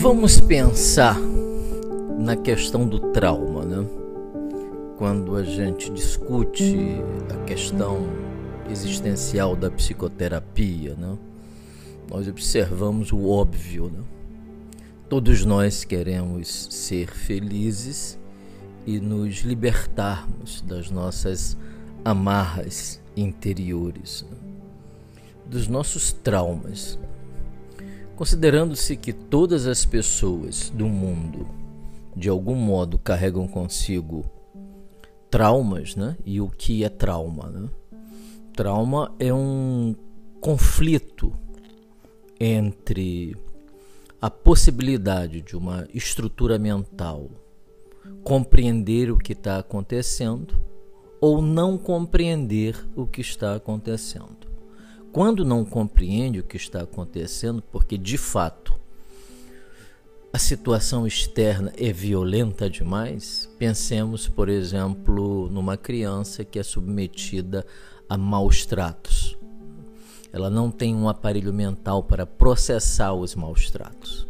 Vamos 0.00 0.38
pensar 0.38 1.18
na 2.20 2.36
questão 2.36 2.86
do 2.86 3.00
trauma, 3.10 3.64
né? 3.64 3.84
Quando 4.96 5.34
a 5.34 5.42
gente 5.42 5.90
discute 5.90 7.02
a 7.28 7.44
questão 7.44 8.06
existencial 8.70 9.56
da 9.56 9.68
psicoterapia, 9.68 10.94
né? 10.94 11.18
Nós 12.08 12.28
observamos 12.28 13.10
o 13.10 13.28
óbvio, 13.28 13.90
né? 13.90 14.04
Todos 15.08 15.44
nós 15.44 15.82
queremos 15.82 16.68
ser 16.70 17.10
felizes 17.10 18.16
e 18.86 19.00
nos 19.00 19.40
libertarmos 19.40 20.60
das 20.60 20.92
nossas 20.92 21.58
amarras 22.04 23.02
interiores, 23.16 24.24
né? 24.30 24.36
dos 25.44 25.66
nossos 25.66 26.12
traumas. 26.12 26.96
Considerando-se 28.18 28.96
que 28.96 29.12
todas 29.12 29.68
as 29.68 29.84
pessoas 29.84 30.70
do 30.70 30.88
mundo, 30.88 31.46
de 32.16 32.28
algum 32.28 32.56
modo, 32.56 32.98
carregam 32.98 33.46
consigo 33.46 34.24
traumas, 35.30 35.94
né? 35.94 36.16
E 36.24 36.40
o 36.40 36.48
que 36.48 36.82
é 36.82 36.88
trauma, 36.88 37.48
né? 37.48 37.68
Trauma 38.54 39.14
é 39.20 39.32
um 39.32 39.94
conflito 40.40 41.32
entre 42.40 43.36
a 44.20 44.28
possibilidade 44.28 45.40
de 45.40 45.56
uma 45.56 45.86
estrutura 45.94 46.58
mental 46.58 47.30
compreender 48.24 49.12
o 49.12 49.16
que 49.16 49.32
está 49.32 49.60
acontecendo 49.60 50.60
ou 51.20 51.40
não 51.40 51.78
compreender 51.78 52.84
o 52.96 53.06
que 53.06 53.20
está 53.20 53.54
acontecendo. 53.54 54.47
Quando 55.12 55.44
não 55.44 55.64
compreende 55.64 56.40
o 56.40 56.44
que 56.44 56.56
está 56.56 56.82
acontecendo, 56.82 57.62
porque 57.62 57.96
de 57.96 58.18
fato 58.18 58.78
a 60.30 60.38
situação 60.38 61.06
externa 61.06 61.72
é 61.78 61.90
violenta 61.90 62.68
demais, 62.68 63.48
pensemos, 63.58 64.28
por 64.28 64.50
exemplo, 64.50 65.48
numa 65.50 65.76
criança 65.76 66.44
que 66.44 66.58
é 66.58 66.62
submetida 66.62 67.64
a 68.08 68.18
maus 68.18 68.66
tratos. 68.66 69.36
Ela 70.30 70.50
não 70.50 70.70
tem 70.70 70.94
um 70.94 71.08
aparelho 71.08 71.52
mental 71.54 72.02
para 72.02 72.26
processar 72.26 73.14
os 73.14 73.34
maus 73.34 73.70
tratos. 73.70 74.28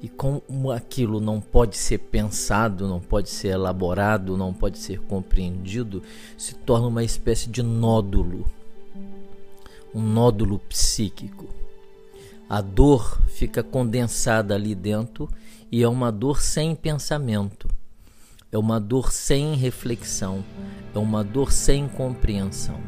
E 0.00 0.08
como 0.08 0.70
aquilo 0.70 1.20
não 1.20 1.40
pode 1.40 1.76
ser 1.76 1.98
pensado, 1.98 2.86
não 2.86 3.00
pode 3.00 3.28
ser 3.28 3.48
elaborado, 3.48 4.36
não 4.36 4.54
pode 4.54 4.78
ser 4.78 5.00
compreendido, 5.00 6.00
se 6.36 6.54
torna 6.54 6.86
uma 6.86 7.02
espécie 7.02 7.48
de 7.50 7.64
nódulo 7.64 8.46
um 9.94 10.02
nódulo 10.02 10.58
psíquico. 10.58 11.46
A 12.48 12.60
dor 12.60 13.20
fica 13.28 13.62
condensada 13.62 14.54
ali 14.54 14.74
dentro 14.74 15.28
e 15.70 15.82
é 15.82 15.88
uma 15.88 16.10
dor 16.10 16.40
sem 16.40 16.74
pensamento, 16.74 17.68
é 18.50 18.56
uma 18.56 18.80
dor 18.80 19.12
sem 19.12 19.54
reflexão, 19.54 20.42
é 20.94 20.98
uma 20.98 21.22
dor 21.22 21.52
sem 21.52 21.86
compreensão. 21.88 22.80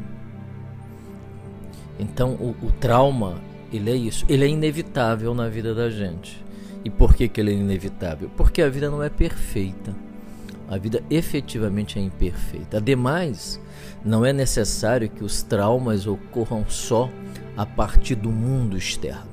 Então 1.99 2.33
o, 2.33 2.55
o 2.65 2.71
trauma, 2.71 3.39
ele 3.71 3.91
é 3.91 3.95
isso, 3.95 4.25
ele 4.27 4.45
é 4.45 4.47
inevitável 4.47 5.35
na 5.35 5.47
vida 5.47 5.75
da 5.75 5.89
gente. 5.89 6.43
E 6.83 6.89
por 6.89 7.13
que, 7.13 7.27
que 7.27 7.39
ele 7.39 7.51
é 7.51 7.55
inevitável? 7.55 8.31
Porque 8.35 8.61
a 8.61 8.69
vida 8.69 8.89
não 8.89 9.03
é 9.03 9.09
perfeita. 9.09 9.95
A 10.71 10.77
vida 10.77 11.03
efetivamente 11.09 11.99
é 11.99 12.01
imperfeita. 12.01 12.77
Ademais, 12.77 13.59
não 14.05 14.25
é 14.25 14.31
necessário 14.31 15.09
que 15.09 15.21
os 15.21 15.43
traumas 15.43 16.07
ocorram 16.07 16.65
só 16.69 17.09
a 17.57 17.65
partir 17.65 18.15
do 18.15 18.29
mundo 18.29 18.77
externo. 18.77 19.29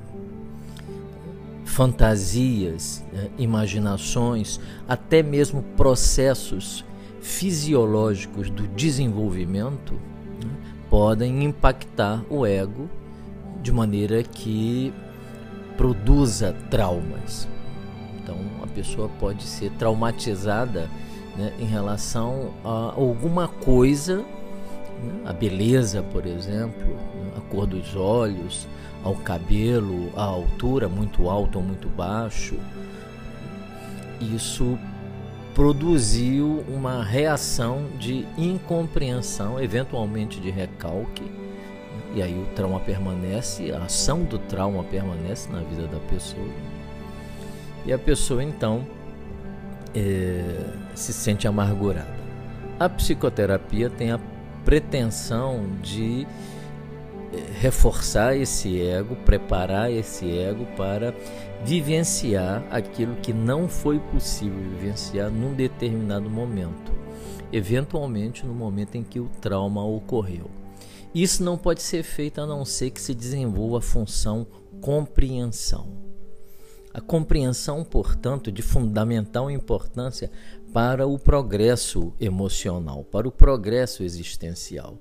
Fantasias, 1.63 3.01
né, 3.13 3.29
imaginações, 3.37 4.59
até 4.85 5.23
mesmo 5.23 5.63
processos 5.77 6.83
fisiológicos 7.21 8.49
do 8.49 8.67
desenvolvimento 8.67 9.93
né, 9.93 10.51
podem 10.89 11.45
impactar 11.45 12.21
o 12.29 12.45
ego 12.45 12.89
de 13.63 13.71
maneira 13.71 14.21
que 14.23 14.93
produza 15.77 16.51
traumas. 16.69 17.47
Então, 18.21 18.35
a 18.61 18.67
pessoa 18.67 19.07
pode 19.21 19.43
ser 19.43 19.71
traumatizada 19.71 20.89
né, 21.39 21.53
em 21.57 21.65
relação 21.65 22.51
a 22.65 22.93
alguma 22.97 23.47
coisa, 23.47 24.17
né, 24.17 25.21
a 25.25 25.31
beleza, 25.31 26.03
por 26.03 26.25
exemplo, 26.25 26.85
né, 26.85 27.31
a 27.37 27.41
cor 27.49 27.65
dos 27.65 27.95
olhos, 27.95 28.67
ao 29.01 29.15
cabelo, 29.15 30.11
a 30.17 30.23
altura, 30.23 30.89
muito 30.89 31.29
alto 31.29 31.57
ou 31.57 31.63
muito 31.63 31.87
baixo. 31.87 32.55
Isso 34.19 34.77
produziu 35.55 36.61
uma 36.67 37.01
reação 37.01 37.85
de 37.97 38.27
incompreensão, 38.37 39.61
eventualmente 39.61 40.41
de 40.41 40.49
recalque, 40.49 41.23
né, 41.23 42.15
e 42.15 42.21
aí 42.21 42.33
o 42.33 42.53
trauma 42.53 42.81
permanece, 42.81 43.71
a 43.71 43.83
ação 43.83 44.23
do 44.23 44.37
trauma 44.37 44.83
permanece 44.83 45.49
na 45.49 45.61
vida 45.61 45.87
da 45.87 45.99
pessoa. 45.99 46.49
E 47.85 47.93
a 47.93 47.97
pessoa 47.97 48.43
então 48.43 48.85
é, 49.95 50.65
se 50.95 51.13
sente 51.13 51.47
amargurada. 51.47 52.19
A 52.79 52.87
psicoterapia 52.87 53.89
tem 53.89 54.11
a 54.11 54.19
pretensão 54.63 55.67
de 55.81 56.25
é, 57.33 57.59
reforçar 57.59 58.35
esse 58.35 58.81
ego, 58.81 59.15
preparar 59.17 59.91
esse 59.91 60.37
ego 60.37 60.65
para 60.77 61.13
vivenciar 61.63 62.63
aquilo 62.71 63.15
que 63.17 63.33
não 63.33 63.67
foi 63.67 63.99
possível 63.99 64.59
vivenciar 64.59 65.29
num 65.29 65.53
determinado 65.53 66.29
momento, 66.29 66.91
eventualmente 67.51 68.45
no 68.45 68.53
momento 68.53 68.95
em 68.95 69.03
que 69.03 69.19
o 69.19 69.29
trauma 69.41 69.85
ocorreu. 69.85 70.49
Isso 71.13 71.43
não 71.43 71.57
pode 71.57 71.81
ser 71.81 72.03
feito 72.03 72.39
a 72.39 72.45
não 72.45 72.63
ser 72.63 72.91
que 72.91 73.01
se 73.01 73.15
desenvolva 73.15 73.79
a 73.79 73.81
função 73.81 74.45
compreensão. 74.79 76.08
A 76.99 77.01
compreensão, 77.01 77.81
portanto, 77.85 78.51
de 78.51 78.61
fundamental 78.61 79.49
importância 79.49 80.29
para 80.73 81.07
o 81.07 81.17
progresso 81.17 82.11
emocional, 82.19 83.05
para 83.05 83.25
o 83.25 83.31
progresso 83.31 84.03
existencial. 84.03 84.97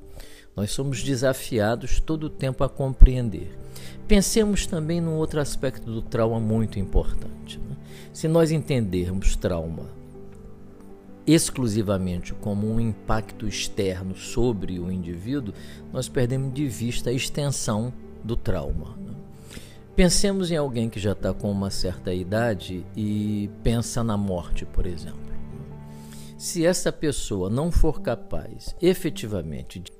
Nós 0.55 0.71
somos 0.71 1.03
desafiados 1.03 1.99
todo 1.99 2.23
o 2.23 2.31
tempo 2.31 2.63
a 2.63 2.69
compreender. 2.69 3.51
Pensemos 4.07 4.65
também 4.65 5.01
num 5.01 5.17
outro 5.17 5.41
aspecto 5.41 5.91
do 5.91 6.01
trauma 6.01 6.39
muito 6.39 6.79
importante. 6.79 7.59
Né? 7.59 7.77
Se 8.13 8.29
nós 8.29 8.53
entendermos 8.53 9.35
trauma 9.35 9.91
exclusivamente 11.27 12.33
como 12.33 12.73
um 12.73 12.79
impacto 12.79 13.49
externo 13.49 14.15
sobre 14.15 14.79
o 14.79 14.89
indivíduo, 14.89 15.53
nós 15.93 16.09
perdemos 16.09 16.55
de 16.55 16.69
vista 16.69 17.11
a 17.11 17.13
extensão 17.13 17.93
do 18.23 18.37
trauma. 18.37 18.97
Né? 18.99 19.18
Pensemos 19.99 20.53
em 20.53 20.57
alguém 20.57 20.89
que 20.89 21.01
já 21.01 21.11
está 21.11 21.35
com 21.35 21.51
uma 21.51 21.71
certa 21.71 22.15
idade 22.15 22.87
e 22.97 23.51
pensa 23.65 24.05
na 24.05 24.17
morte, 24.17 24.65
por 24.65 24.87
exemplo. 24.87 25.19
Se 26.39 26.65
essa 26.65 26.93
pessoa 26.93 27.51
não 27.51 27.73
for 27.73 28.01
capaz 28.01 28.77
efetivamente 28.81 29.81
de, 29.81 29.93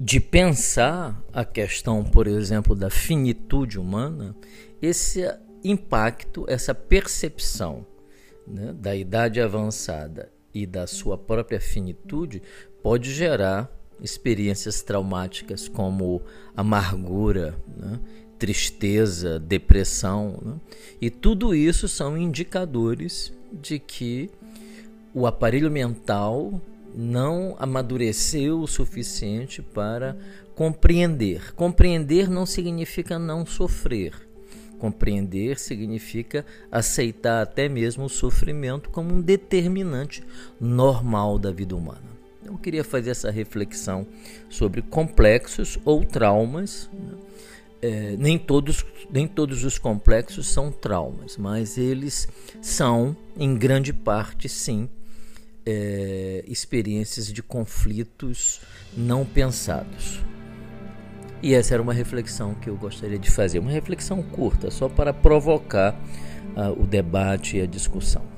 de 0.00 0.18
pensar 0.18 1.22
a 1.30 1.44
questão, 1.44 2.02
por 2.02 2.26
exemplo, 2.26 2.74
da 2.74 2.88
finitude 2.88 3.78
humana, 3.78 4.34
esse 4.80 5.30
impacto, 5.62 6.46
essa 6.48 6.74
percepção 6.74 7.86
né, 8.46 8.72
da 8.72 8.96
idade 8.96 9.42
avançada 9.42 10.32
e 10.54 10.66
da 10.66 10.86
sua 10.86 11.18
própria 11.18 11.60
finitude 11.60 12.40
pode 12.82 13.12
gerar 13.12 13.70
experiências 14.00 14.80
traumáticas 14.80 15.68
como 15.68 16.22
amargura, 16.56 17.54
né, 17.76 18.00
tristeza, 18.38 19.38
depressão. 19.38 20.38
Né? 20.42 20.54
E 21.00 21.10
tudo 21.10 21.54
isso 21.54 21.88
são 21.88 22.16
indicadores 22.16 23.32
de 23.52 23.78
que 23.78 24.30
o 25.14 25.26
aparelho 25.26 25.70
mental 25.70 26.60
não 26.94 27.56
amadureceu 27.58 28.60
o 28.60 28.66
suficiente 28.66 29.62
para 29.62 30.16
compreender. 30.54 31.54
Compreender 31.54 32.30
não 32.30 32.46
significa 32.46 33.18
não 33.18 33.44
sofrer. 33.44 34.12
Compreender 34.78 35.58
significa 35.58 36.44
aceitar 36.70 37.42
até 37.42 37.68
mesmo 37.68 38.04
o 38.04 38.08
sofrimento 38.08 38.90
como 38.90 39.14
um 39.14 39.20
determinante 39.20 40.22
normal 40.60 41.38
da 41.38 41.50
vida 41.50 41.74
humana. 41.74 42.14
Eu 42.44 42.58
queria 42.58 42.84
fazer 42.84 43.10
essa 43.10 43.30
reflexão 43.30 44.06
sobre 44.50 44.82
complexos 44.82 45.78
ou 45.84 46.04
traumas. 46.04 46.90
Né? 46.92 47.14
É, 47.84 48.16
nem, 48.18 48.38
todos, 48.38 48.82
nem 49.10 49.28
todos 49.28 49.62
os 49.62 49.76
complexos 49.76 50.46
são 50.46 50.72
traumas, 50.72 51.36
mas 51.36 51.76
eles 51.76 52.26
são, 52.62 53.14
em 53.36 53.54
grande 53.54 53.92
parte, 53.92 54.48
sim, 54.48 54.88
é, 55.66 56.42
experiências 56.48 57.30
de 57.30 57.42
conflitos 57.42 58.62
não 58.96 59.26
pensados. 59.26 60.22
E 61.42 61.52
essa 61.52 61.74
era 61.74 61.82
uma 61.82 61.92
reflexão 61.92 62.54
que 62.54 62.70
eu 62.70 62.76
gostaria 62.76 63.18
de 63.18 63.30
fazer, 63.30 63.58
uma 63.58 63.70
reflexão 63.70 64.22
curta, 64.22 64.70
só 64.70 64.88
para 64.88 65.12
provocar 65.12 65.92
uh, 66.56 66.82
o 66.82 66.86
debate 66.86 67.58
e 67.58 67.60
a 67.60 67.66
discussão. 67.66 68.33